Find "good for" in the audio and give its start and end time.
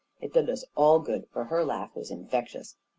0.97-1.43